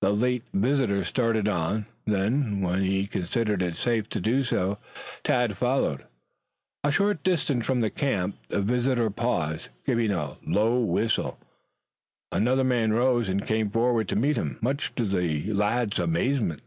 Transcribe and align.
The 0.00 0.12
late 0.12 0.44
visitor 0.54 1.02
started 1.02 1.48
on; 1.48 1.86
then, 2.04 2.60
when 2.60 2.82
he 2.84 3.08
considered 3.08 3.60
it 3.62 3.74
safe 3.74 4.08
to 4.10 4.20
do 4.20 4.44
so, 4.44 4.78
Tad 5.24 5.56
followed. 5.56 6.04
A 6.84 6.92
short 6.92 7.24
distance 7.24 7.64
from 7.66 7.80
the 7.80 7.90
camp 7.90 8.36
the 8.46 8.62
visitor 8.62 9.10
paused, 9.10 9.70
giving 9.84 10.12
a 10.12 10.36
low 10.46 10.78
whistle. 10.78 11.40
Another 12.30 12.62
man 12.62 12.92
rose 12.92 13.28
and 13.28 13.44
came 13.44 13.68
forward 13.68 14.06
to 14.10 14.14
meet 14.14 14.36
him, 14.36 14.58
much 14.60 14.94
to 14.94 15.04
the 15.04 15.52
lad's 15.52 15.98
amazement. 15.98 16.62